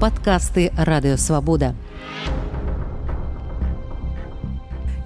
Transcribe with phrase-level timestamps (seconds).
[0.00, 1.72] Падкасты радыёвабода.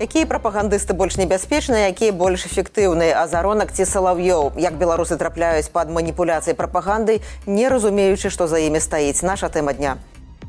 [0.01, 6.56] Якія прапагандысты больш небяспечныя, якія больш эфектыўныя азаронак ці салаўёў, як беларусы трапляюць пад маніпуляцыяй
[6.56, 9.99] прапагандай, не разумеючы, што за імі стаіць наша тэма дня.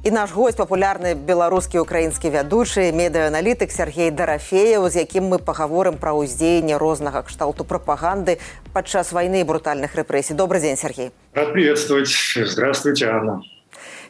[0.04, 6.18] І наш гость папулярны беларускі украінскі вядучы медыааналітык Сергей Дарафеяў, з якім мы пагаворым пра
[6.18, 8.40] ўздзеянне рознага кшталту прапаганды
[8.74, 10.34] падчас вайны брутальных рэпрэсій.
[10.34, 11.12] добрый дзень Сергей.
[11.36, 12.10] Рад приветствовать.
[12.34, 13.44] Здравствуйте, Анна.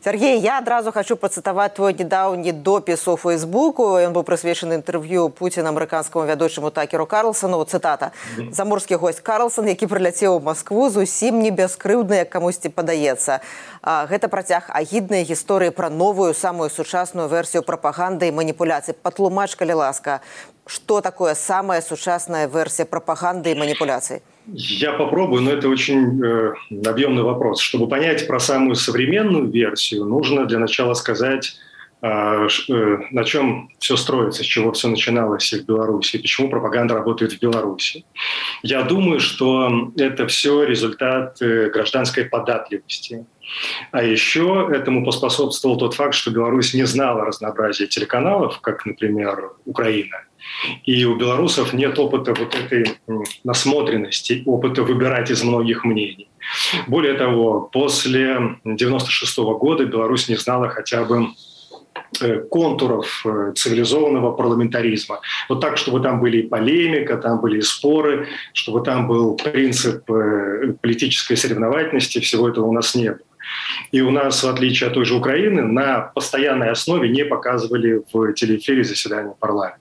[0.04, 4.02] Сергей я адразу хочу пацытаваць твой недаўні допіс у фейсбуку.
[4.02, 7.62] Ён быў прысвечаны інтэрв'ю Пуціна амерыканскаму вядучаму такеру Карлсону.
[7.62, 8.10] Цытата
[8.50, 13.46] заморскі гость Карлсон які прыляцеў у Маскву зусім не бяскрыўдна як камусьці падаецца
[13.86, 18.98] гэта працяг агіднай гісторыі пра новую самую сучасную версію прапаганды і маніпуляцый.
[18.98, 20.22] Патлумач калі ласка
[20.66, 24.26] что такое самая сучасная версия пропаганды и манипуляций?
[24.48, 26.54] Я попробую, но это очень э,
[26.86, 27.62] объемный вопрос.
[27.62, 31.56] Чтобы понять про самую современную версию, нужно для начала сказать,
[32.02, 37.34] э, э, на чем все строится, с чего все начиналось в Беларуси, почему пропаганда работает
[37.34, 38.04] в Беларуси.
[38.64, 43.26] Я думаю, что это все результат э, гражданской податливости.
[43.92, 50.24] А еще этому поспособствовал тот факт, что Беларусь не знала разнообразия телеканалов, как, например, Украина–
[50.86, 52.98] и у белорусов нет опыта вот этой
[53.44, 56.28] насмотренности, опыта выбирать из многих мнений.
[56.88, 61.28] Более того, после 96 -го года Беларусь не знала хотя бы
[62.22, 65.20] э, контуров э, цивилизованного парламентаризма.
[65.50, 70.10] Вот так, чтобы там были и полемика, там были и споры, чтобы там был принцип
[70.12, 73.20] э, политической соревновательности, всего этого у нас не было.
[73.92, 78.34] И у нас, в отличие от той же Украины, на постоянной основе не показывали в
[78.34, 79.81] телеэфире заседания парламента.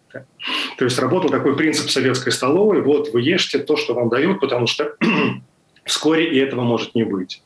[0.78, 4.66] То есть работал такой принцип советской столовой, вот вы ешьте то, что вам дают, потому
[4.66, 4.96] что
[5.84, 7.42] вскоре и этого может не быть.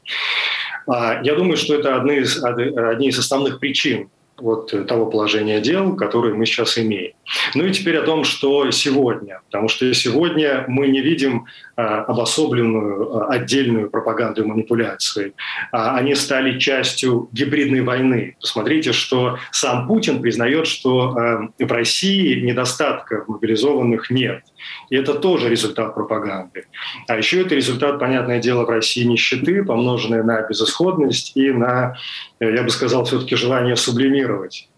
[0.86, 5.94] А, я думаю, что это одни из, одни из основных причин вот того положения дел,
[5.96, 7.12] которое мы сейчас имеем.
[7.54, 9.40] Ну и теперь о том, что сегодня.
[9.46, 11.46] Потому что сегодня мы не видим
[11.76, 15.34] а, обособленную а, отдельную пропаганду и манипуляции.
[15.72, 18.36] А, они стали частью гибридной войны.
[18.40, 24.42] Посмотрите, что сам Путин признает, что в России недостатков мобилизованных нет.
[24.90, 26.66] И это тоже результат пропаганды.
[27.08, 31.96] А еще это результат, понятное дело, в России нищеты, помноженной на безысходность и на,
[32.40, 34.68] я бы сказал, все-таки желание сублимировать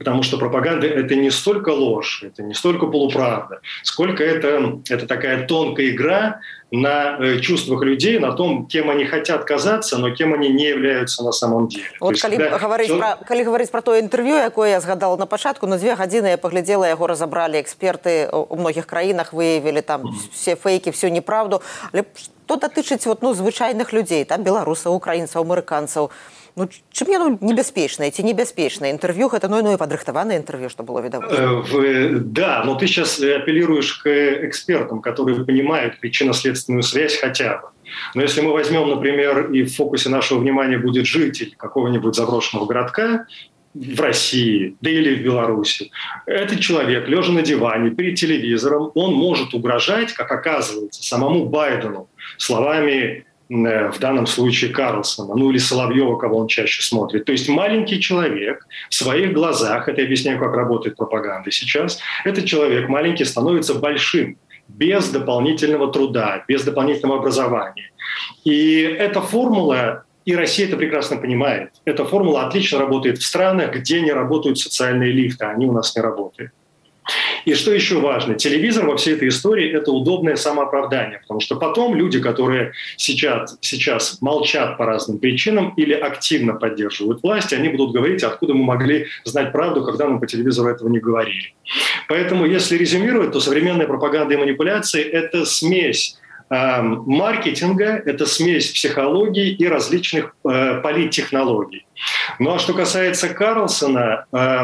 [0.00, 5.46] Потому что пропаганда – это не столько ложь, это не столько полуправда, сколько это, это такая
[5.46, 6.40] тонкая игра
[6.70, 11.22] на э, чувствах людей, на том, кем они хотят казаться, но кем они не являются
[11.22, 11.84] на самом деле.
[12.00, 12.58] Вот есть, калі, когда...
[12.58, 12.98] говорить что...
[12.98, 16.38] про, калі говорить про то интервью, якое я згадала на початку, на две гадзіны я
[16.38, 20.02] поглядела, яго разобрали эксперты у многих краінах, выявили там
[20.32, 21.60] все фейки, всю неправду.
[21.92, 22.04] Але
[22.50, 26.10] что датычыць вот, ну, звычайных людей, там беларусаў, украінцаў, амерыканцаў,
[26.56, 31.30] ну чым яно небяспечнае ці небяспечнае інтэрв'ю гэта ну і падрыхтаванае интервью, что было відаваць
[31.32, 34.08] э, да но ты сейчас апеллируешь к
[34.46, 37.68] экспертам которые понимают причинно-следственную связь хотя бы
[38.14, 43.26] но если мы возьмем например и в фокусе нашего внимания будет житель какого-нибудь заброшенного городка
[43.72, 45.92] в России, да или в Беларуси.
[46.26, 52.94] Этот человек, лежа на диване перед телевизором, он может угрожать, как оказывается, самому Байдену словами
[53.12, 57.25] Э, в данном случае Карлсона, ну или Соловьева, кого он чаще смотрит.
[57.25, 62.45] То есть маленький человек в своих глазах, это я объясняю, как работает пропаганда сейчас, этот
[62.45, 67.91] человек маленький становится большим без дополнительного труда, без дополнительного образования.
[68.43, 71.69] И эта формула и Россия это прекрасно понимает.
[71.85, 76.01] Эта формула отлично работает в странах, где не работают социальные лифты, они у нас не
[76.01, 76.51] работают.
[77.45, 81.95] И что еще важно, телевизор во всей этой истории– это удобное самооправдание, потому что потом
[81.95, 88.23] люди, которые сейчас, сейчас молчат по разным причинам или активно поддерживают власть, они будут говорить,
[88.23, 91.53] откуда мы могли знать правду, когда мы по телевизору этого не говорили.
[92.07, 96.17] Поэтому, если резюмировать, то современная пропаганда и манипуляции– это смесь
[96.49, 101.85] маркетинга, это смесь психологии и различных э, политтехнологий.
[102.39, 104.59] Ну а что касается Карлсона, э,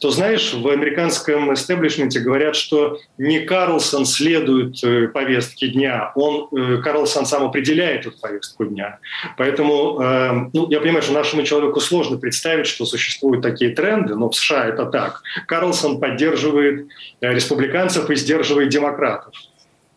[0.00, 6.80] то знаешь, в американском истеблишменте говорят, что не Карлсон следует э, повестке дня, он, э,
[6.82, 8.98] Карлсон сам определяет эту повестку дня.
[9.36, 14.30] Поэтому э, ну, я понимаю, что нашему человеку сложно представить, что существуют такие тренды, но
[14.30, 15.22] в США это так.
[15.46, 16.86] Карлсон поддерживает
[17.20, 19.34] республиканцев и сдерживает демократов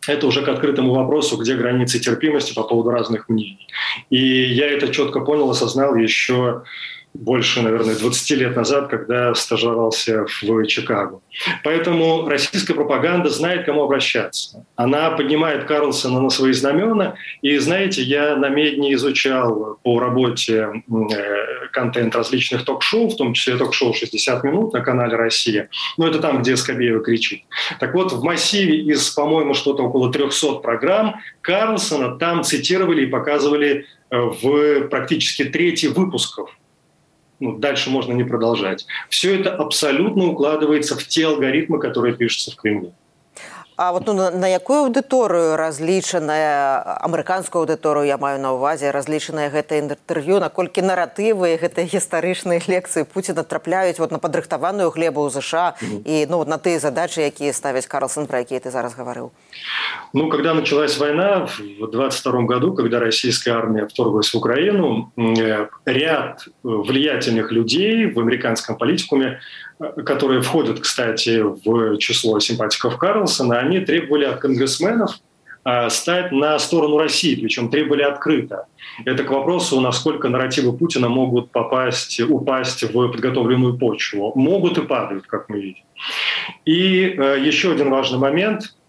[0.07, 3.67] это уже к открытому вопросу, где границы терпимости по поводу разных мнений.
[4.09, 6.63] И я это четко понял, осознал еще
[7.13, 11.21] больше, наверное, 20 лет назад, когда стажировался в Чикаго.
[11.63, 14.65] Поэтому российская пропаганда знает, кому обращаться.
[14.75, 17.15] Она поднимает Карлсона на свои знамена.
[17.41, 23.57] И, знаете, я на Медне изучал по работе э, контент различных ток-шоу, в том числе
[23.57, 25.69] ток-шоу «60 минут» на канале «Россия».
[25.97, 27.43] Ну, это там, где Скобеева кричит.
[27.79, 33.85] Так вот, в массиве из, по-моему, что-то около 300 программ Карлсона там цитировали и показывали
[34.09, 36.51] э, в практически трети выпусков
[37.41, 38.85] ну, дальше можно не продолжать.
[39.09, 42.93] Все это абсолютно укладывается в те алгоритмы, которые пишутся в Кремле.
[43.80, 49.52] А вот ну, на, на якую аўдыторыю разлічаная амерыканскую аўдыторыю я маю на ўвазе разлічанае
[49.52, 55.76] гэта інтэрв'ю наколькі наратывы гэтыя гістарычныя лекцыі Пуціна трапляюць вот на падрыхтаваную глебу ў ЗША
[55.76, 56.00] mm -hmm.
[56.08, 59.30] і ну вот на тыя задачы якія ставяць Карлсон про якія ты зараз гаварыў
[60.14, 61.46] Ну когда началась война
[61.80, 68.76] в 22 году когда российская армия вторглась в Украину э, ряд влиятельных людей в американском
[68.76, 69.38] политикуме
[70.04, 75.15] которые входят, кстати, в число симпатиков Карлсона, они они требовали от конгрессменов
[75.63, 78.65] а, стать на сторону России, причем требовали открыто.
[79.05, 84.33] Это к вопросу, насколько нарративы Путина могут попасть, упасть в подготовленную почву.
[84.35, 85.83] Могут и падают, как мы видим.
[86.65, 88.75] И э, еще один важный момент–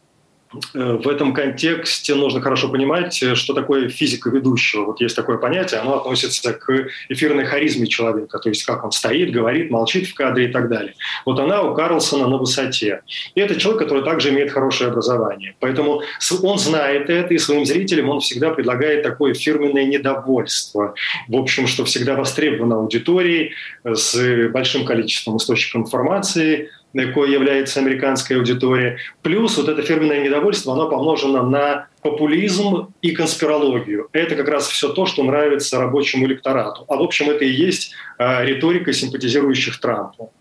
[0.73, 4.87] в этом контексте нужно хорошо понимать, э, что такое физика ведущего.
[4.87, 9.33] Вот есть такое понятие, оно относится к эфирной харизме человека, то есть как он стоит,
[9.33, 10.95] говорит, молчит в кадре и так далее.
[11.25, 13.03] Вот она у Карлсона на высоте.
[13.35, 15.55] И это человек, который также имеет хорошее образование.
[15.61, 16.03] Поэтому
[16.43, 20.95] он знает это, и своим зрителям он всегда предлагает такое фирменное недовольство.
[21.29, 23.53] В общем, что всегда востребовано аудиторией
[23.85, 28.99] э, с большим количеством источников информации– какой является американская аудитория.
[29.23, 34.09] Плюс вот это фирменное недовольство, оно помножено на популизм и конспирологию.
[34.13, 36.85] Это как раз все то, что нравится рабочему электорату.
[36.89, 40.33] А в общем, это и есть э, риторика симпатизирующих Трампу.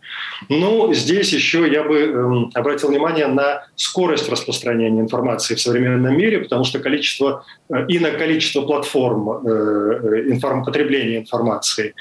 [0.50, 6.40] Ну, здесь еще я бы э, обратил внимание на скорость распространения информации в современном мире,
[6.40, 11.94] потому что количество э, и на количество платформ э, информ, потребления информации.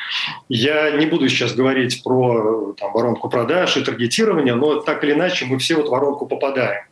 [0.48, 5.44] Я не буду сейчас говорить про там, воронку продаж и таргетирование, но так или иначе
[5.44, 6.89] мы все в эту воронку попадаем.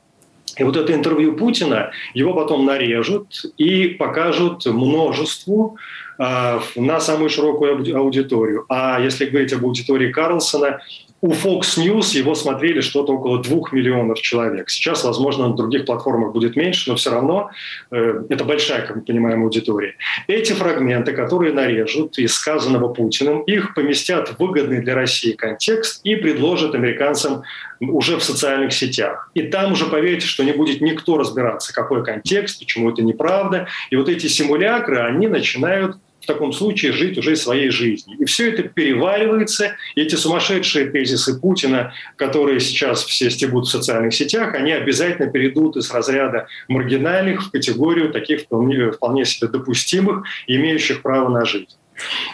[0.57, 5.77] И вот это интервью Путина, его потом нарежут и покажут множеству
[6.19, 8.65] э, на самую широкую аудиторию.
[8.69, 10.81] А если говорить об аудитории Карлсона,
[11.21, 14.71] у Fox News его смотрели что-то около двух миллионов человек.
[14.71, 17.51] Сейчас, возможно, на других платформах будет меньше, но все равно
[17.91, 19.95] э, это большая, как мы понимаем, аудитория.
[20.29, 26.15] Эти фрагменты, которые нарежут из сказанного Путиным, их поместят в выгодный для России контекст и
[26.15, 27.43] предложат американцам
[27.81, 29.31] уже в социальных сетях.
[29.35, 33.67] И там уже, поверьте, что не будет никто разбираться, какой контекст, почему это неправда.
[33.91, 38.19] И вот эти симулякры, они начинают таком случае жить уже своей жизнью.
[38.19, 44.15] И все это переваривается, и эти сумасшедшие тезисы Путина, которые сейчас все стебут в социальных
[44.15, 51.03] сетях, они обязательно перейдут из разряда маргинальных в категорию таких вполне, вполне себе допустимых, имеющих
[51.03, 51.77] право на жизнь.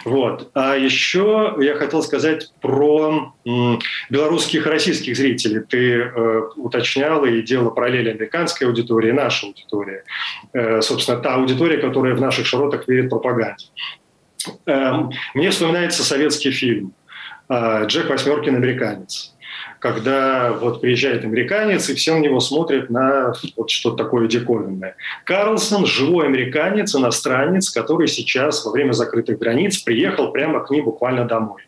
[0.03, 0.51] Вот.
[0.53, 3.33] А еще я хотел сказать про
[4.09, 5.61] белорусских и российских зрителей.
[5.61, 10.03] Ты э, уточняла и делала параллели американской аудитории и нашей аудитории.
[10.53, 13.65] Э, собственно, та аудитория, которая в наших широтах верит пропаганде.
[14.65, 14.91] Э,
[15.33, 16.93] мне вспоминается советский фильм
[17.49, 18.55] э, «Джек Восьмеркин.
[18.55, 19.34] Американец»
[19.85, 24.95] когда вот приезжает американец, и все на него смотрят на вот что-то такое диковинное.
[25.25, 31.25] Карлсон– живой американец, иностранец, который сейчас во время закрытых границ приехал прямо к ним буквально
[31.25, 31.61] домой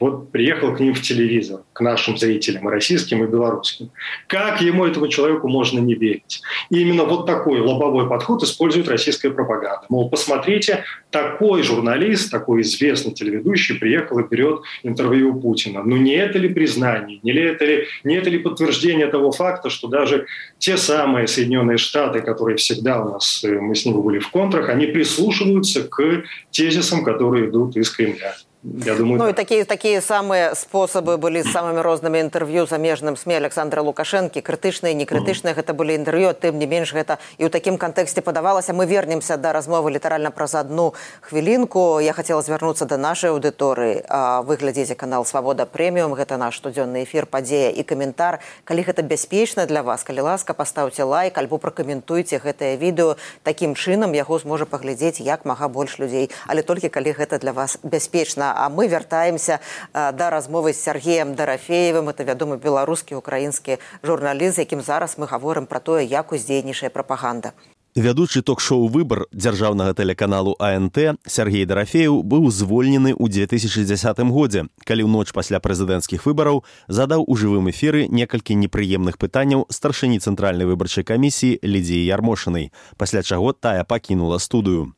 [0.00, 3.90] вот приехал к ним в телевизор, к нашим зрителям, российским, и белорусским.
[4.26, 6.40] Как ему, этому человеку, можно не верить?
[6.70, 9.84] И именно вот такой лобовой подход использует российская пропаганда.
[9.90, 15.82] Мол, посмотрите, такой журналист, такой известный телеведущий приехал и берет интервью у Путина.
[15.84, 19.68] Но не это ли признание, не, ли это ли, не это ли подтверждение того факта,
[19.68, 20.26] что даже
[20.58, 24.70] те самые Соединенные Штаты, которые всегда у нас, э, мы с ними были в контрах,
[24.70, 28.34] они прислушиваются к тезисам, которые идут из Кремля.
[28.62, 33.40] Я думаю, ну, і такі такія самыя спосабы былі з самымі рознымі інтэрв'ю замежным сме
[33.40, 38.20] александра лукашэнкі крытычныя некрытычныя гэта былі інтэрв'ю тым не менш гэта і ў такім кантэксце
[38.20, 40.92] падавалася мы вернемся да размовы літаральна праз адну
[41.24, 44.04] хвілінку я хацела звярнуцца да нашай аўдыторыі
[44.44, 49.64] вы глядзеце канал свабода прэміум гэта наш штодзённы эфір падзея і каментар калі гэта бяспечна
[49.64, 50.04] для вас.
[50.04, 55.72] Калі ласка пастаўце лайк альбо пракаментуйце гэтае відэо такім чынам яго зможа паглядзець як мага
[55.72, 56.28] больш людзей.
[56.44, 59.60] Але толькі калі гэта для вас бяспечна А мы вяртаемся
[59.92, 62.08] да размовы з Сергеем Дарафеевым.
[62.08, 67.52] Это вядомы беларускі украінскі журналіст, якім зараз мы гаворым пра тое, як уздзейнічае прапаганда.
[67.96, 75.10] Вядучы ток-шоу выбар дзяржаўнага тэлеканалу АНТ Сергей Дарафеў быў звольнены ў 2010 годзе, калі ў
[75.10, 81.58] ноч пасля прэзідэнцкіх выбараў задаў у жывым эфіры некалькі непрыемных пытанняў старшыні цэнтральнай выбарчай камісіі
[81.66, 84.94] Лідзіі Ярмошынай, пасля чаго тая пакінула студыю.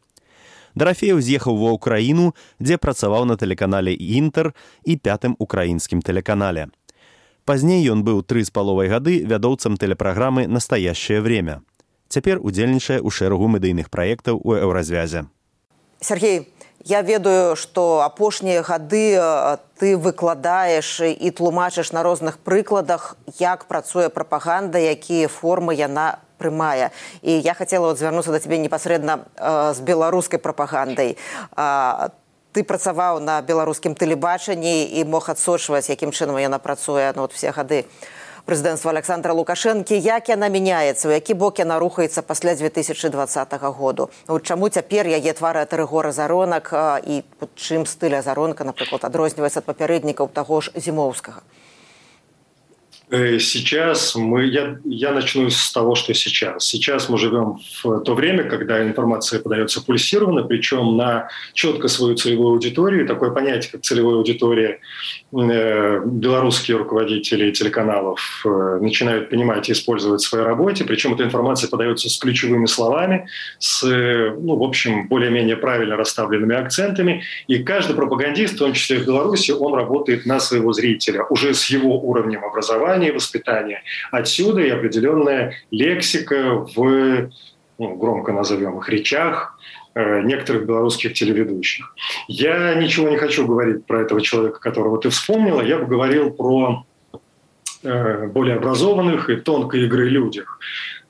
[0.75, 4.53] Дарафеў з'ехаў ва ўкраіну, дзе працаваў на тэлеканале інтэр
[4.85, 6.69] і пятым украінскім тэлеканале.
[7.45, 11.61] Пазней ён быў тры з паловай гады вядоўцам тэлепраграмы «Настоящее время»
[12.13, 15.25] цяпер удзельнічае ў шэрагу медыйных праектаў у еўразвязе.
[16.05, 16.53] Сергей,
[16.85, 19.17] я ведаю, што апошнія гады
[19.81, 26.91] ты выкладаеш і тлумачыш на розных прыкладах, як працуе прапаганда, якія формы яна прымае.
[27.23, 31.15] І я хацела звярнуцца да цябе непасрэдна з беларускай прапагандай.
[32.53, 37.55] Ты працаваў на беларускім тэлебачанні і мог адсочваць, якім чынам яна працуе ну, вот, все
[37.55, 37.87] гады
[38.47, 44.43] прэзідэнцтва александра лукашэнкі як яна мяняецца у які бок яна рухаецца пасля 2020 году вот
[44.43, 46.75] чаму цяпер яе твары ад рыгора заронак
[47.07, 47.23] і
[47.55, 51.62] чым стыля заронка напрыклад адрозніваецца ад папярэднікаў таго ж зімоўскага Э,
[53.13, 56.65] сейчас мы, я, я начну с того, что сейчас.
[56.65, 62.55] Сейчас мы живем в то время, когда информация подается пульсированно, причем на четко свою целевую
[62.55, 63.07] аудиторию.
[63.07, 64.81] Такое понятие, как целевая аудитория,
[65.31, 70.85] э, белорусские руководители телеканалов э, начинают понимать и использовать в своей работе.
[70.85, 73.29] Причем эта информация подается с ключевыми словами,
[73.59, 77.25] с, ну, в общем, более-менее правильно расставленными акцентами.
[77.47, 81.67] И каждый пропагандист, в том числе в Беларуси, он работает на своего зрителя, уже с
[81.67, 83.83] его уровнем образования, образования и воспитания.
[84.11, 87.31] Отсюда и определенная лексика в,
[87.79, 89.59] ну, громко назовем их, речах
[89.95, 91.95] э, некоторых белорусских телеведущих.
[92.29, 95.63] Я ничего не хочу говорить про этого человека, которого ты вспомнила.
[95.63, 96.85] Я бы говорил про
[97.83, 100.59] э, более образованных и тонкой игры людях.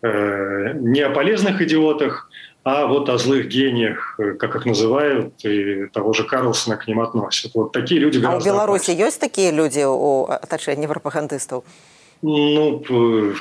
[0.03, 2.29] Э, не о полезных идиотах,
[2.65, 7.01] а вот о злых гениях, э, как их называют, и того же Карлсона к ним
[7.01, 7.53] относят.
[7.55, 9.07] Вот такие люди А в Беларуси опаснее.
[9.07, 11.65] есть такие люди у отношений пропагандистов?
[12.25, 12.81] Ну,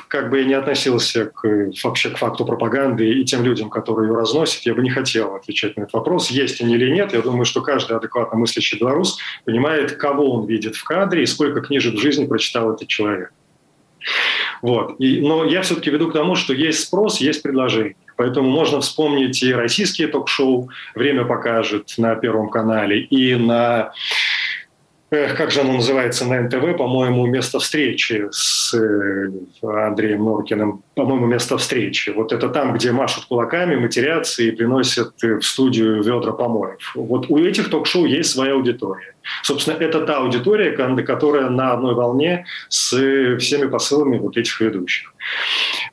[0.08, 4.16] как бы я не относился к, вообще к факту пропаганды и тем людям, которые ее
[4.16, 7.12] разносят, я бы не хотел отвечать на этот вопрос, есть они или нет.
[7.12, 11.60] Я думаю, что каждый адекватно мыслящий белорус понимает, кого он видит в кадре и сколько
[11.60, 13.32] книжек в жизни прочитал этот человек.
[14.62, 14.96] Вот.
[14.98, 17.94] И, но я все-таки веду к тому, что есть спрос, есть предложение.
[18.16, 23.92] Поэтому можно вспомнить и российские ток-шоу «Время покажет» на Первом канале, и на
[25.12, 29.28] как же оно называется на НТВ, по-моему, место встречи с э,
[29.62, 32.08] Андреем Норкиным, по-моему, место встречи.
[32.08, 36.92] Вот это там, где машут кулаками, матерятся и приносят в студию ведра помоев.
[36.94, 39.14] Вот у этих ток-шоу есть своя аудитория.
[39.42, 40.70] Собственно, это та аудитория,
[41.02, 45.12] которая на одной волне с всеми посылами вот этих ведущих.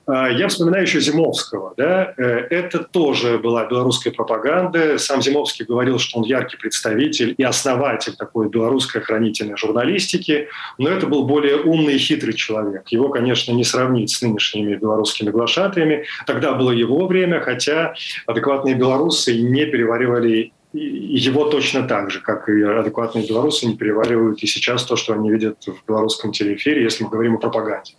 [0.10, 1.74] А, я вспоминаю еще Зимовского.
[1.78, 2.14] Да?
[2.18, 4.98] Э, это тоже была белорусская пропаганда.
[4.98, 10.48] Сам Зимовский говорил, что он яркий представитель и основатель такой белорусской хранительной журналистики.
[10.80, 12.88] Но это был более умный и хитрый человек.
[12.88, 16.06] Его, конечно, не сравнить с нынешними белорусскими глашатаями.
[16.26, 17.94] Тогда было его время, хотя
[18.26, 24.48] адекватные белорусы не переваривали его точно так же, как и адекватные белорусы, не переваривают и
[24.48, 27.94] сейчас то, что они видят в белорусском телеэфире, если мы говорим о пропаганде.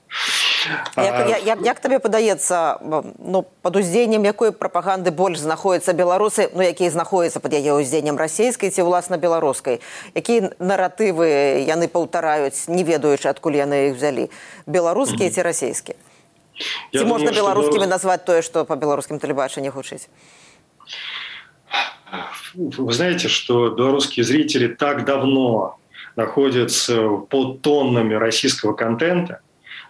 [0.97, 1.37] Як, а...
[1.37, 7.39] як, як табе падаецца ну, пад уздзеяннем якой прапаганды больш знаходзяцца беларусы ну якія знаходзяцца
[7.39, 9.79] пад яе ўздзеяннем расійскай ці ўласна беларускай
[10.17, 14.29] якія наратывы яны паўтараюць не ведаючы адкуль яны іх взялі
[14.65, 15.35] беларускія mm -hmm.
[15.35, 15.97] ці расійскія
[16.91, 17.93] ці можна беларускімі беларус...
[17.95, 20.09] назваць тое што па беларускім тэлебачанні гучыць
[22.55, 25.77] вы знаете что беларускія зрители так давно
[26.15, 29.39] находятся под тоннами российского контента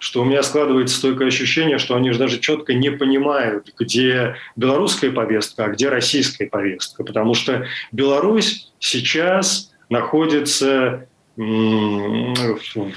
[0.01, 5.13] что у меня складывается стойкое ощущение, что они же даже четко не понимают, где белорусская
[5.13, 7.05] повестка, а где российская повестка.
[7.05, 11.07] Потому что Беларусь сейчас находится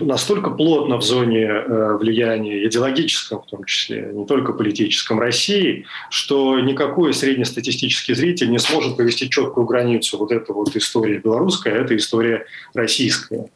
[0.02, 6.60] настолько плотно в зоне э, влияния идеологическом, в том числе, не только политическом России, что
[6.60, 10.18] никакой среднестатистический зритель не сможет повести четкую границу.
[10.18, 13.50] Вот эта вот история белорусская, это история российская.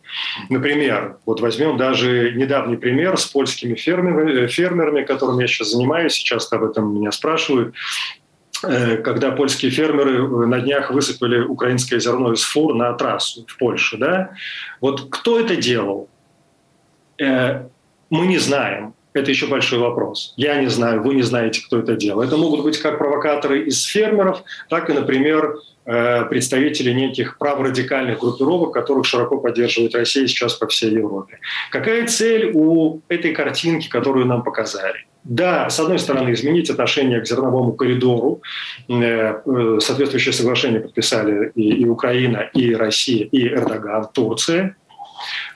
[0.50, 6.56] Например, вот возьмем даже недавний пример с польскими фермерами, фермерами которыми я сейчас занимаюсь, часто
[6.56, 7.76] об этом меня спрашивают.
[8.64, 13.58] Э, когда польские фермеры э, на днях высыпали украинское зерно из фур на трассу в
[13.58, 13.98] Польше.
[13.98, 14.32] Да?
[14.82, 16.10] Вот кто это делал?
[17.20, 17.66] Э,
[18.10, 18.94] мы не знаем.
[19.14, 20.34] Это еще большой вопрос.
[20.38, 22.22] Я не знаю, вы не знаете, кто это делал.
[22.22, 25.58] Это могут быть как провокаторы из фермеров, так и, например,
[26.30, 31.40] представители неких праворадикальных группировок, которых широко поддерживает Россия сейчас по всей Европе.
[31.72, 35.08] Какая цель у этой картинки, которую нам показали?
[35.30, 38.42] Да, с одной стороны, изменить отношение к зерновому коридору.
[38.88, 44.76] Соответствующее соглашение подписали и, и Украина, и Россия, и Эрдоган, Турция.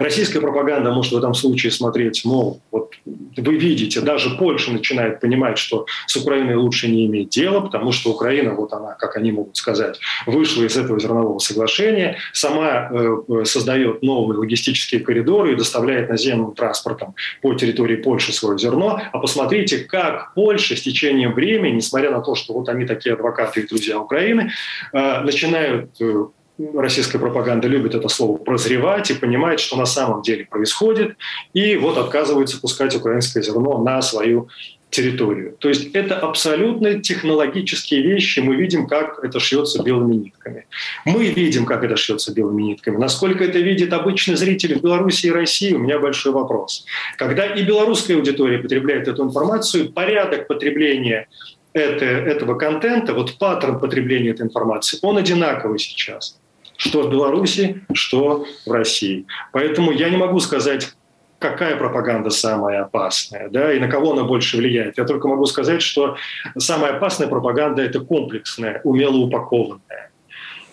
[0.03, 2.91] Российская пропаганда может в этом случае смотреть, мол, вот
[3.37, 8.11] вы видите, даже Польша начинает понимать, что с Украиной лучше не иметь дела, потому что
[8.11, 14.03] Украина, вот она, как они могут сказать, вышла из этого зернового соглашения, сама э, создает
[14.03, 19.01] новые логистические коридоры и доставляет наземным транспортом по территории Польши свое зерно.
[19.11, 23.61] А посмотрите, как Польша с течением времени, несмотря на то, что вот они такие адвокаты
[23.61, 24.51] и друзья Украины,
[24.93, 26.25] э, начинают э,
[26.73, 31.15] российская пропаганда любит это слово прозревать и понимает, что на самом деле происходит,
[31.53, 34.49] и вот отказывается пускать украинское зерно на свою
[34.91, 35.55] территорию.
[35.57, 38.39] То есть это абсолютно технологические вещи.
[38.41, 40.67] Мы видим, как это шьется белыми нитками.
[41.05, 42.97] Мы видим, как это шьется белыми нитками.
[42.97, 46.85] Насколько это видит обычный зритель в Беларуси и России, у меня большой вопрос.
[47.17, 51.27] Когда и белорусская аудитория потребляет эту информацию, порядок потребления
[51.73, 56.40] это, этого контента, вот паттерн потребления этой информации, он одинаковый сейчас
[56.81, 59.27] что в Беларуси, что в России.
[59.51, 60.91] Поэтому я не могу сказать,
[61.37, 64.97] какая пропаганда самая опасная, да, и на кого она больше влияет.
[64.97, 66.17] Я только могу сказать, что
[66.57, 70.09] самая опасная пропаганда– это комплексная, умело упакованная.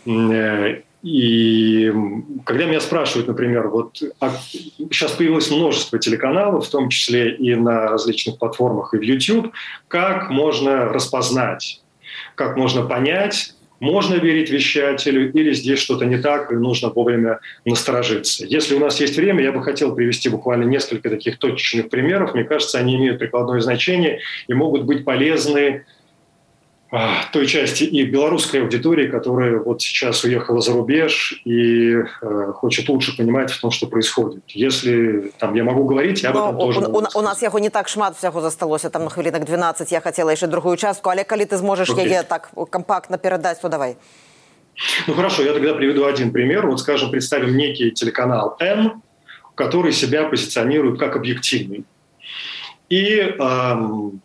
[0.07, 1.93] Э, и
[2.47, 4.31] когда меня спрашивают, например, вот а
[4.91, 9.53] сейчас появилось множество телеканалов, в том числе и на различных платформах, и в YouTube,
[9.89, 11.83] как можно распознать,
[12.35, 18.45] как можно понять, можно верить вещателю или здесь что-то не так, и нужно вовремя насторожиться.
[18.47, 22.35] Если у нас есть время, я бы хотел привести буквально несколько таких точечных примеров.
[22.35, 25.85] Мне кажется, они имеют прикладное значение и могут быть полезны
[27.32, 33.18] той части и белорусской аудитории, которая вот сейчас уехала за рубеж и э, хочет лучше
[33.18, 34.44] понимать в том, что происходит.
[34.50, 37.70] Если там я могу говорить, я об этом тоже у, у, у нас яго не
[37.70, 41.46] так шмат всяго засталося там на хвілінак 12 я хотела еще другую частку але калі
[41.46, 42.08] ты зможешь okay.
[42.08, 43.98] яе так компактно передать то давай
[45.08, 49.02] ну хорошо я тогда приведу один пример вот скажем представим некий телеканал М
[49.56, 51.86] который себя позиционирует как объективный
[52.89, 53.75] и э,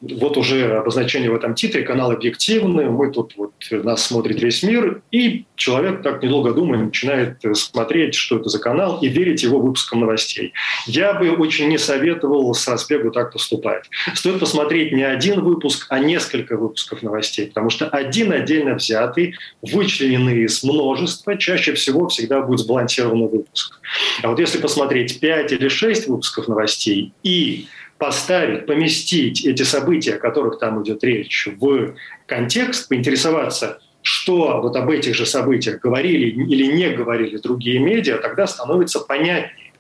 [0.02, 5.02] вот уже обозначение в этом титре, канал объективный, мы тут вот, нас смотрит весь мир,
[5.12, 10.00] и человек так недолго думая начинает смотреть, что это за канал, и верить его выпускам
[10.00, 10.54] новостей.
[10.86, 13.90] Я бы очень не советовал с разбегу так поступать.
[14.14, 20.44] Стоит посмотреть не один выпуск, а несколько выпусков новостей, потому что один отдельно взятый, вычлененный
[20.44, 23.80] из множества, чаще всего всегда будет сбалансированный выпуск.
[24.22, 27.68] А вот если посмотреть 5 или 6 выпусков новостей и
[28.04, 31.94] поставить, поместить эти события, о которых там идет речь, в
[32.26, 38.46] контекст, поинтересоваться, что вот об этих же событиях говорили или не говорили другие медиа, тогда
[38.46, 39.72] становится понятнее,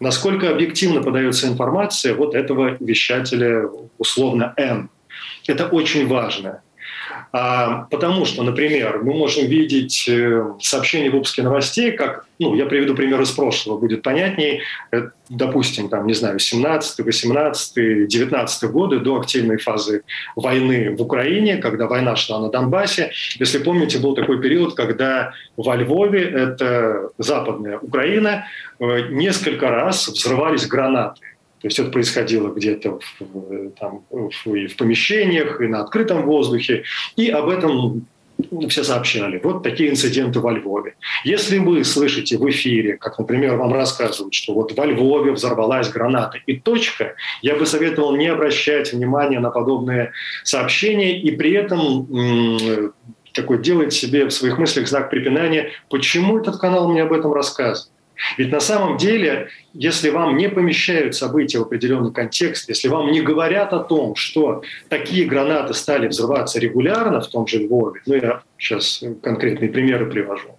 [0.00, 4.88] насколько объективно подается информация вот этого вещателя условно М.
[5.46, 6.62] Это очень важно.
[7.32, 12.66] А, потому что, например, мы можем видеть э, сообщения в выпуске новостей, как, ну, я
[12.66, 14.60] приведу пример из прошлого, будет понятнее,
[14.92, 20.02] э, допустим, там, не знаю, 17 18 19 годы до активной фазы
[20.36, 23.12] войны в Украине, когда война шла на Донбассе.
[23.38, 28.44] Если помните, был такой период, когда во Львове, это западная Украина,
[28.78, 31.22] э, несколько раз взрывались гранаты
[31.62, 36.82] то есть это происходило где-то в, там, в, в помещениях и на открытом воздухе.
[37.14, 38.04] И об этом
[38.68, 39.40] все сообщали.
[39.44, 40.96] Вот такие инциденты во Львове.
[41.24, 46.38] Если вы слышите в эфире, как, например, вам рассказывают, что вот во Львове взорвалась граната
[46.46, 50.10] и точка, я бы советовал не обращать внимания на подобные
[50.42, 52.92] сообщения и при этом
[53.34, 57.91] такой делать себе в своих мыслях знак препинания, почему этот канал мне об этом рассказывает.
[58.38, 63.20] Ведь на самом деле, если вам не помещают события в определенный контекст, если вам не
[63.20, 68.42] говорят о том, что такие гранаты стали взрываться регулярно в том же Львове, ну я
[68.58, 70.56] сейчас конкретные примеры привожу,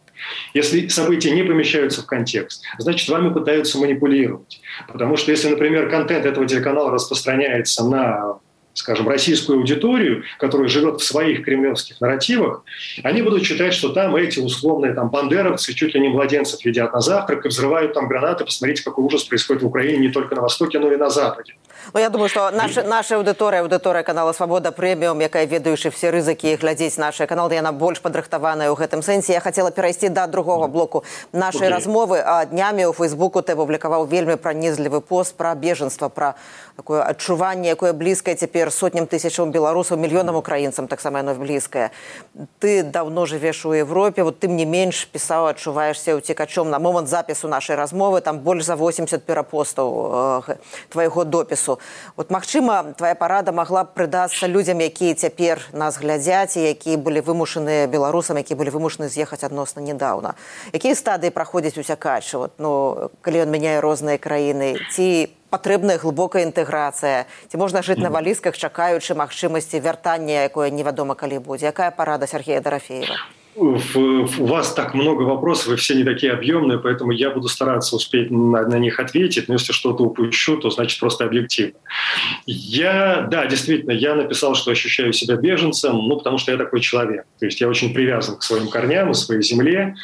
[0.54, 4.62] если события не помещаются в контекст, значит, вами пытаются манипулировать.
[4.88, 8.40] Потому что если, например, контент этого телеканала распространяется на
[8.74, 12.64] скажем, российскую аудиторию, которая живет в своих кремлевских нарративах,
[13.04, 17.00] они будут считать, что там эти условные там, бандеровцы чуть ли не младенцев едят на
[17.00, 18.46] завтрак и взрывают там гранаты.
[18.46, 21.56] Посмотрите, какой ужас происходит в Украине не только на Востоке, но и на Западе.
[21.92, 26.54] Ну, я думаю, что наша, наша аудитория, аудитория канала «Свобода премиум», якая ведаючы все рызыкі
[26.54, 29.34] і глядзець наши каналы, яна больш падрыхтаваная ў гэтым сэнсе.
[29.34, 31.76] Я хотела перайсці да другого блоку нашай okay.
[31.76, 32.24] размовы.
[32.24, 36.36] А днямі ў Фейсбуку ты публікаваў вельмі пранізлівы пост пра беженства, пра
[36.78, 41.92] такое адчуванне, якое блізкае цяпер сотням тысячам беларусаў, мільёнам украінцам таксама яно блізкае.
[42.60, 47.48] Ты давно жывеш у Европе, вот тым не менш пісаў, адчуваешся ўцекачом на момант запісу
[47.48, 50.56] нашай размовы, там больш за 80 перапостаў э,
[50.90, 51.80] твайго допісу беларусу
[52.18, 57.22] вот магчыма твоя парада могла б прыдацца людзям якія цяпер нас глядзяць і якія былі
[57.22, 60.36] вымушаныя беларусам які былі вымушаны з'ехаць адносна недавно
[60.74, 67.26] якія стадыі праходзяць уцякачы вот ну калі ён мяняе розныя краіны ці патрэбная глыбокая інтэграцыя
[67.50, 71.70] ці можна жыць на валісках чакаючы магчымасці вяртання якое невядома калі будзе.
[71.70, 73.18] Якая парада Сергея дарафеева
[73.56, 78.32] у вас так много вопросов, и все не такие объемные, поэтому я буду стараться успеть
[78.32, 81.80] на, на них ответить, но если что-то упущу, то значит просто объективно.
[82.46, 87.26] Я, да, действительно, я написал, что ощущаю себя беженцем, ну, потому что я такой человек.
[87.40, 89.96] То есть я очень привязан к своим корням и своей земле,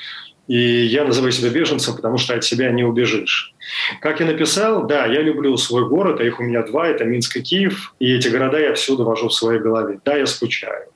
[0.50, 3.54] и я называю себя беженцем, потому что от себя не убежишь.
[4.02, 7.38] Как я написал, да, я люблю свой город, а их у меня два, это Минск
[7.38, 10.00] и Киев, и эти города я всюду вожу в своей голове.
[10.04, 10.88] Да, я скучаю.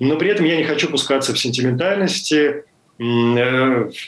[0.00, 2.64] Но при этом я не хочу пускаться в сентиментальности,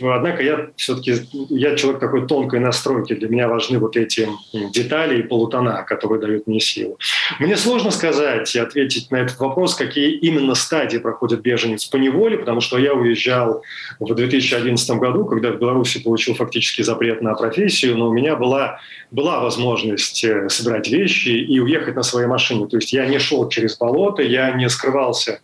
[0.01, 1.15] однако я все-таки
[1.51, 3.15] я человек такой тонкой настройки.
[3.15, 6.99] Для меня важны вот эти детали и полутона, которые дают мне силу.
[7.41, 12.39] Мне сложно сказать и ответить на этот вопрос, какие именно стадии проходит беженец по неволе,
[12.39, 13.63] потому что я уезжал
[13.99, 18.81] в 2011 году, когда в Беларуси получил фактически запрет на профессию, но у меня была,
[19.11, 22.69] была возможность э, собирать вещи и уехать на своей машине.
[22.69, 25.41] То есть я не шел через болото, я не скрывался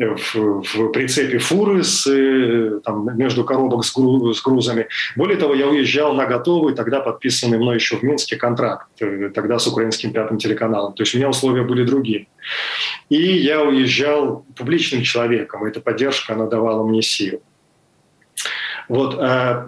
[0.00, 4.88] в, в прицепе фуры с, э, там, между коробок с, гру, с грузами.
[5.16, 9.58] Более того, я уезжал на готовый, тогда подписанный мной еще в Минске контракт, э, тогда
[9.58, 10.94] с украинским пятым телеканалом.
[10.94, 12.26] То есть у меня условия были другие.
[13.10, 17.42] И я уезжал публичным человеком, эта поддержка, она давала мне силу.
[18.88, 19.66] Вот, а,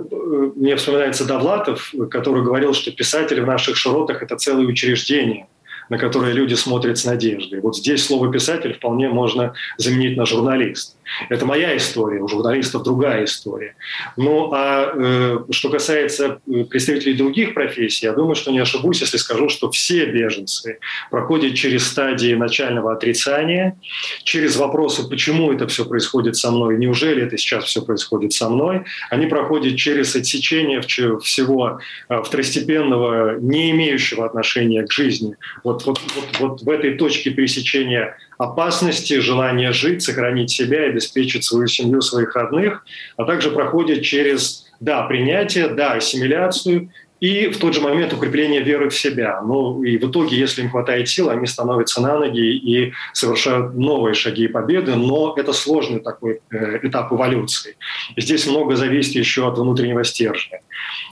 [0.57, 5.47] мне вспоминается Довлатов, который говорил, что писатели в наших широтах– это целые учреждения–
[5.93, 7.61] на которые люди смотрят с надеждой.
[7.61, 10.97] Вот здесь слово «писатель» вполне можно заменить на «журналист».
[11.29, 13.75] Это моя история, у журналистов другая история.
[14.17, 19.19] Ну а э, что касается э, представителей других профессий, я думаю, что не ошибусь, если
[19.19, 20.79] скажу, что все беженцы
[21.11, 23.77] проходят через стадии начального отрицания,
[24.25, 28.85] через вопросы, почему это все происходит со мной, неужели это сейчас все происходит со мной.
[29.11, 35.37] Они проходят через отсечение всего э, второстепенного, не имеющего отношения к жизни.
[35.65, 41.45] Вот, вот, вот, вот в этой точке пересечения опасности, желание жить, сохранить себя и обеспечить
[41.45, 42.85] свою семью, своих родных,
[43.17, 46.91] а также проходят через, да, принятие, да, ассимиляцию
[47.23, 49.41] и в тот же момент укрепление веры в себя.
[49.43, 54.15] Ну и в итоге, если им хватает сил, они становятся на ноги и совершают новые
[54.15, 57.77] шаги и победы, но это сложный такой э, этап эволюции.
[58.17, 60.63] Здесь много зависит еще от внутреннего стержня.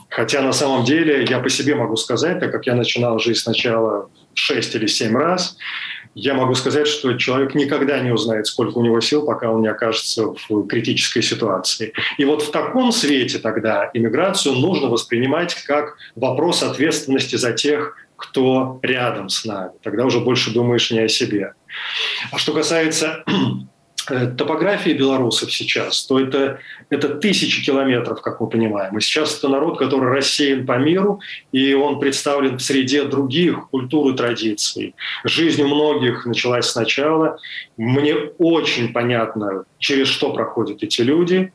[0.09, 4.09] Хотя на самом деле я по себе могу сказать, так как я начинал жизнь сначала
[4.33, 5.57] 6 или 7 раз,
[6.13, 9.69] я могу сказать, что человек никогда не узнает, сколько у него сил, пока он не
[9.69, 11.93] окажется в критической ситуации.
[12.17, 18.79] И вот в таком свете тогда иммиграцию нужно воспринимать как вопрос ответственности за тех, кто
[18.83, 19.71] рядом с нами.
[19.81, 21.53] Тогда уже больше думаешь не о себе.
[22.31, 23.23] А что касается
[24.37, 28.97] топографии белорусов сейчас, то это, это тысячи километров, как мы понимаем.
[28.97, 31.21] И сейчас это народ, который рассеян по миру,
[31.51, 34.95] и он представлен в среде других культур и традиций.
[35.23, 37.37] Жизнь у многих началась сначала.
[37.77, 41.51] Мне очень понятно, через что проходят эти люди.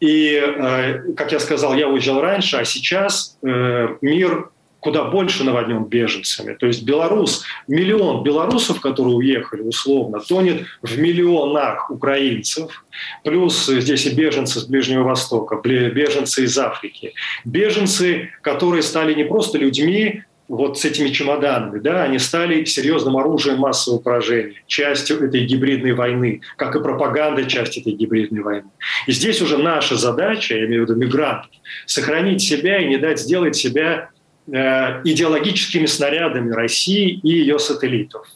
[0.00, 4.50] И, э, как я сказал, я уезжал раньше, а сейчас э, мир
[4.80, 6.54] куда больше наводнен беженцами.
[6.54, 12.84] То есть белорус, миллион белорусов, которые уехали условно, тонет в миллионах украинцев,
[13.22, 17.14] плюс здесь и беженцы с Ближнего Востока, беженцы из Африки.
[17.44, 23.58] Беженцы, которые стали не просто людьми, вот с этими чемоданами, да, они стали серьезным оружием
[23.58, 28.68] массового поражения, частью этой гибридной войны, как и пропаганда часть этой гибридной войны.
[29.06, 31.52] И здесь уже наша задача, я имею в виду мигрантов,
[31.86, 34.10] сохранить себя и не дать сделать себя
[34.50, 38.26] идеологическими снарядами России и ее сателлитов.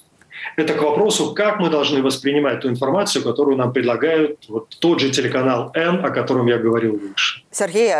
[0.57, 5.11] Это к вопросу, как мы должны воспринимать ту информацию, которую нам предлагают вот тот же
[5.11, 7.42] телеканал Н, о котором я говорил выше.
[7.50, 7.92] Сергей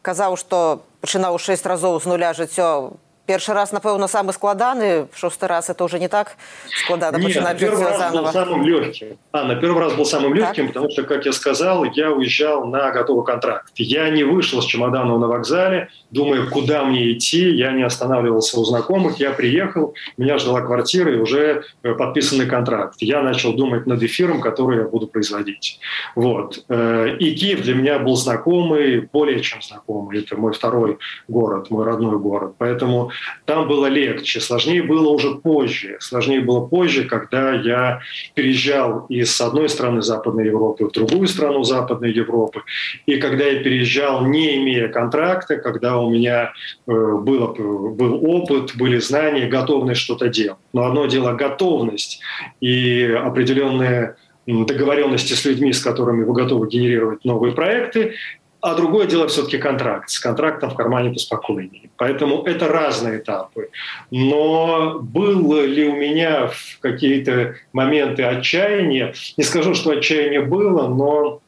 [0.00, 5.70] сказал, что пачынаў шесть разоў з нуля жыццё Первый раз, напэўна, самый складаны, шестой раз
[5.70, 6.36] это уже не так
[6.84, 8.24] складано Нет, начинать первый раз заново.
[8.24, 9.18] был самым легким.
[9.30, 10.74] А, на первый раз был самым легким, так?
[10.74, 13.70] потому что, как я сказал, я уезжал на готовый контракт.
[13.76, 18.64] Я не вышел с чемоданом на вокзале, думая, куда мне идти, я не останавливался у
[18.64, 22.96] знакомых, я приехал, меня ждала квартира и уже э, подписанный контракт.
[22.98, 25.78] Я начал думать над эфиром, который я буду производить.
[26.16, 26.64] Вот.
[26.68, 30.18] Э, и Киев для меня был знакомый, более чем знакомый.
[30.18, 32.54] Это мой второй город, мой родной город.
[32.58, 33.11] Поэтому
[33.44, 34.40] там было легче.
[34.40, 35.96] Сложнее было уже позже.
[36.00, 38.00] Сложнее было позже, когда я
[38.34, 42.62] переезжал из одной страны Западной Европы в другую страну Западной Европы.
[43.06, 46.52] И когда я переезжал, не имея контракта, когда у меня
[46.86, 50.58] э, было, был опыт, были знания, готовность что-то делать.
[50.72, 52.20] Но одно дело готовность
[52.60, 58.14] и определенные договоренности с людьми, с которыми вы готовы генерировать новые проекты,
[58.62, 60.08] а другое дело все-таки контракт.
[60.08, 61.90] С контрактом в кармане поспокойнее.
[61.96, 63.70] Поэтому это разные этапы.
[64.12, 69.14] Но было ли у меня в какие-то моменты отчаяния?
[69.36, 71.40] Не скажу, что отчаяние было, но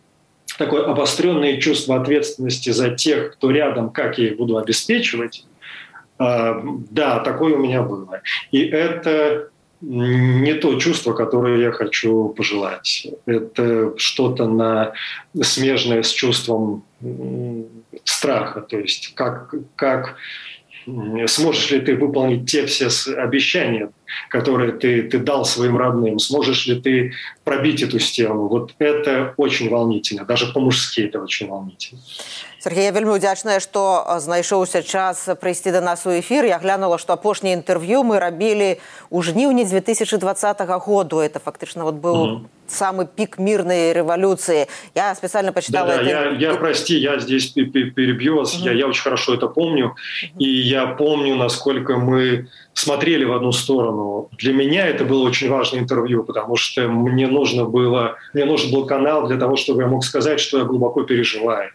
[0.58, 5.44] такое обостренное чувство ответственности за тех, кто рядом, как я их буду обеспечивать,
[6.18, 8.22] а, да, такое у меня было.
[8.50, 13.06] И это не то чувство, которое я хочу пожелать.
[13.26, 14.92] Это что-то на
[15.42, 16.84] смежное с чувством
[18.04, 20.16] страха, то есть как, как
[21.26, 23.90] сможешь ли ты выполнить те все обещания,
[24.28, 28.48] которые ты, ты дал своим родным, сможешь ли ты пробить эту стену.
[28.48, 32.00] Вот это очень волнительно, даже по-мужски это очень волнительно.
[32.63, 36.43] Сергей, я вельмі удзячная, што знайшоўся час прыйсці да нас у эфір.
[36.45, 41.23] Я глянула, што апошняе інтэрв'ю мы рабілі ў жніўні 2020 году.
[41.23, 42.45] Это фактычна вот быў mm -hmm.
[42.67, 44.67] самый пик мирной революции.
[44.95, 46.39] Я специально почитала да, да, это.
[46.39, 48.55] Я, я, прости, я здесь перебью вас.
[48.55, 48.65] Mm-hmm.
[48.65, 49.85] Я, я очень хорошо это помню.
[49.85, 50.37] Mm-hmm.
[50.39, 52.47] И я помню, насколько мы
[52.79, 54.29] смотрели в одну сторону.
[54.37, 58.85] Для меня это было очень важное интервью, потому что мне нужно было, мне нужен был
[58.85, 61.71] канал для того, чтобы я мог сказать, что я глубоко переживаю.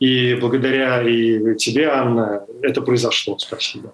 [0.00, 3.38] И благодаря и тебе, Анна, это произошло.
[3.38, 3.92] Спасибо.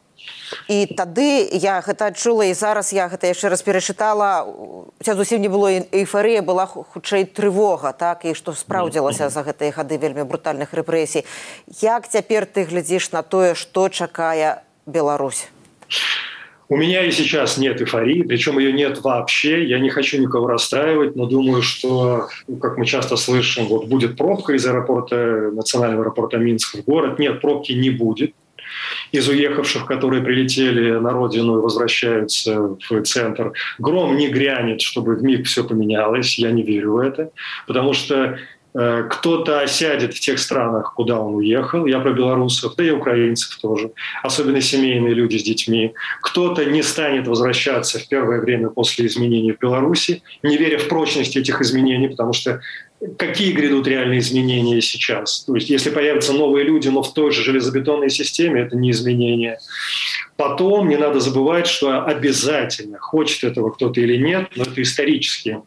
[0.69, 4.47] і тады я гэта адчула і зараз я гэта яшчэ раз перачытала
[5.03, 9.99] ця зусім не было эйфарыя была хутчэй трывога так і што спраўдзілася за гэтыя гады
[9.99, 11.27] вельмі брутальных рэпрэсій
[11.83, 15.47] як цяпер ты глядзіш на тое што чакае Беларусь
[16.69, 19.65] У меня и сейчас нет эйфории, причем ее нет вообще.
[19.65, 24.17] Я не хочу никого расстраивать, но думаю, что, ну, как мы часто слышим, вот будет
[24.17, 27.21] пробка из аэропорта, национального аэропорта Минск в город.
[27.21, 28.33] Нет, пробки не будет
[29.13, 33.53] из уехавших, которые прилетели на родину и возвращаются в центр.
[33.79, 36.39] Гром не грянет, чтобы в миг все поменялось.
[36.39, 37.31] Я не верю в это,
[37.67, 38.39] потому что
[38.77, 43.93] кто-то осядет в тех странах, куда он уехал, я про белорусов, да и украинцев тоже,
[44.23, 45.95] особенно семейные люди с детьми.
[46.21, 51.37] Кто-то не станет возвращаться в первое время после изменений в Беларуси, не веря в прочность
[51.37, 52.61] этих изменений, потому что
[53.19, 55.45] какие грядут реальные изменения сейчас?
[55.45, 59.59] То есть если появятся новые люди, но в той же железобетонной системе, это не изменение.
[60.37, 65.63] Потом не надо забывать, что обязательно, хочет этого кто-то или нет, но это исторически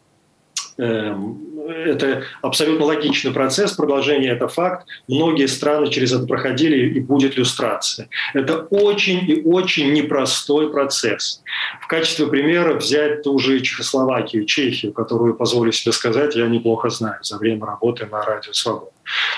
[0.78, 4.86] эм, это абсолютно логичный процесс, продолжение– это факт.
[5.08, 8.08] Многие страны через это проходили, и будет люстрация.
[8.34, 11.42] Это очень и очень непростой процесс.
[11.80, 17.18] В качестве примера взять ту же Чехословакию, Чехию, которую, позволю себе сказать, я неплохо знаю
[17.22, 18.92] за время работы на Радио Свобода.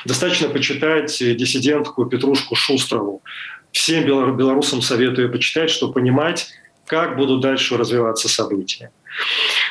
[0.05, 3.23] Достаточно почитать диссидентку Петрушку Шустрову.
[3.71, 6.49] Всем белорусам советую почитать, чтобы понимать,
[6.87, 8.91] как будут дальше развиваться события.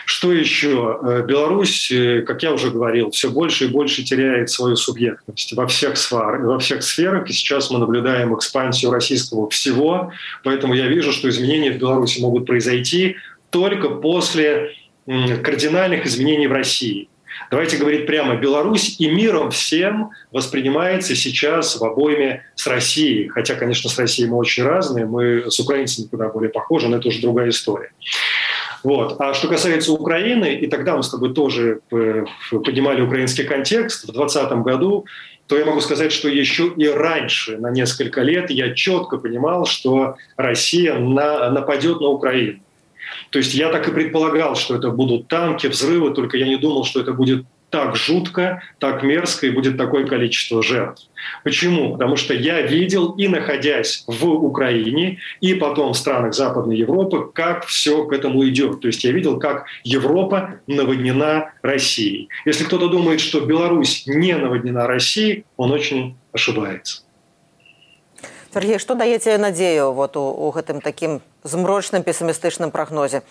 [0.05, 0.99] Что еще?
[1.03, 5.67] Э, Беларусь, э, как я уже говорил, все больше и больше теряет свою субъектность во
[5.67, 7.29] всех, свар, во всех сферах.
[7.29, 10.11] И сейчас мы наблюдаем экспансию российского всего.
[10.43, 13.17] Поэтому я вижу, что изменения в Беларуси могут произойти
[13.49, 14.75] только после
[15.05, 17.09] кардинальных изменений в России.
[17.49, 23.27] Давайте говорить прямо, Беларусь и миром всем воспринимается сейчас в обойме с Россией.
[23.29, 27.07] Хотя, конечно, с Россией мы очень разные, мы с украинцами куда более похожи, но это
[27.07, 27.91] уже другая история.
[28.83, 29.15] Вот.
[29.19, 34.11] А что касается Украины, и тогда мы с тобой тоже э, поднимали украинский контекст в
[34.11, 35.05] 2020 году,
[35.47, 40.15] то я могу сказать, что еще и раньше, на несколько лет, я четко понимал, что
[40.37, 42.59] Россия на, нападет на Украину.
[43.31, 46.85] То есть я так и предполагал, что это будут танки, взрывы, только я не думал,
[46.85, 51.07] что это будет так жутко, так мерзко и будет такое количество жертв.
[51.43, 51.93] Почему?
[51.93, 57.65] Потому что я видел и находясь в Украине, и потом в странах Западной Европы, как
[57.65, 58.81] все к этому идет.
[58.81, 62.29] То есть я видел, как Европа наводнена Россией.
[62.45, 67.03] Если кто-то думает, что Беларусь не наводнена Россией, он очень ошибается.
[68.53, 73.23] Сергей, что даете надею вот у, у гэтым таким змрочным пессимистичным прогнозе?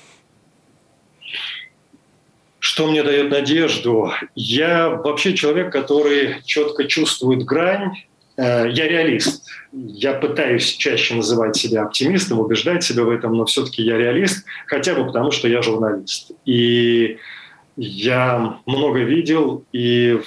[2.70, 4.12] Что мне дает надежду?
[4.36, 7.96] Я вообще человек, который четко чувствует грань.
[8.36, 9.44] Э, я реалист.
[9.72, 14.94] Я пытаюсь чаще называть себя оптимистом, убеждать себя в этом, но все-таки я реалист, хотя
[14.94, 16.30] бы потому, что я журналист.
[16.44, 17.18] И
[17.74, 20.20] я много видел и,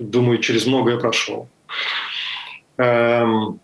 [0.00, 1.48] думаю, через многое прошел.
[2.76, 3.60] Эм,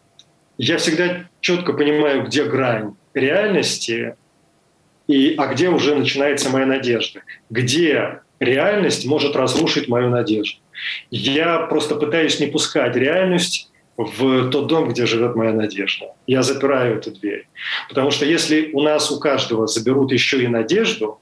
[0.57, 4.15] я всегда четко понимаю, где грань реальности,
[5.07, 7.23] и, а где уже начинается моя надежда.
[7.51, 10.61] Где реальность может разрушить мою надежду.
[11.11, 16.07] Я просто пытаюсь не пускать реальность в тот дом, где живет моя надежда.
[16.27, 17.47] Я запираю эту дверь.
[17.89, 21.21] Потому что если у нас у каждого заберут еще и надежду,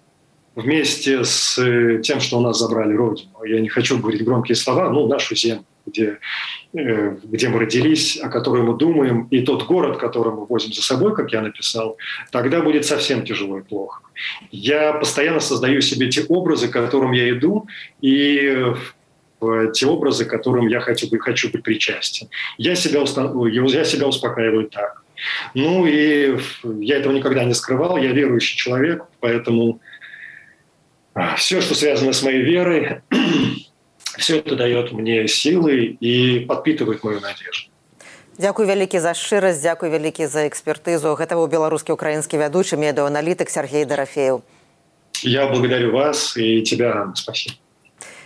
[0.54, 1.54] вместе с
[2.02, 5.64] тем, что у нас забрали Родину, я не хочу говорить громкие слова, ну, нашу землю,
[5.86, 6.18] где,
[6.74, 10.82] э, где мы родились, о которой мы думаем, и тот город, который мы возим за
[10.82, 11.96] собой, как я написал,
[12.30, 14.02] тогда будет совсем тяжело и плохо.
[14.50, 17.66] Я постоянно создаю себе те образы, к которым я иду,
[18.00, 18.74] и
[19.74, 22.28] те образы, к которым я хочу, хочу быть причастен.
[22.58, 25.02] Я себя, я себя успокаиваю так.
[25.54, 29.80] Ну и я этого никогда не скрывал, я верующий человек, поэтому
[31.36, 33.02] все, что связано с моей верой,
[34.18, 37.68] все это дает мне силы и подпитывает мою надежду.
[38.38, 41.12] Дзякуй вялікі за шчырасць, дзякуй вялікі за экспертызу.
[41.20, 44.40] Гэта быў беларускі украінскі вядучы медыаналітык Сергей Дарафеев.
[45.22, 47.56] Я благодарю вас и тебя, спасибо.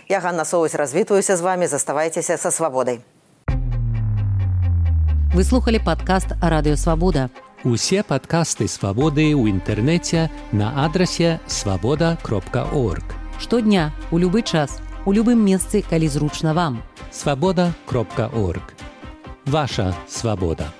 [0.09, 2.99] Я Ганна Соусь развітваюся з вами, заставайцеся са свабодай.
[5.35, 7.29] Вы слухали падкаст радыёвабода.
[7.66, 13.04] Усе падкасты свабоды ў інтэрнэце на адрасе свабода кропка орг.
[13.38, 16.82] Штодня у любы час у любым месцы, калі зручна вам.
[17.10, 18.74] Свабода кропка орг.
[19.46, 20.70] Ваша свабода.